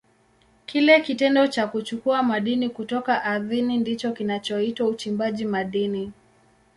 Kile 0.65 1.01
kitendo 1.01 1.47
cha 1.47 1.67
kuchukua 1.67 2.23
madini 2.23 2.69
kutoka 2.69 3.23
ardhini 3.23 3.77
ndicho 3.77 4.11
kinachoitwa 4.13 4.87
uchimbaji 4.87 5.45
madini. 5.45 6.11